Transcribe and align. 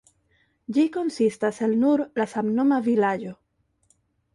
Ĝi 0.77 0.85
konsistas 0.95 1.61
el 1.67 1.77
nur 1.85 2.05
la 2.21 2.29
samnoma 2.35 2.85
vilaĝo. 2.93 3.41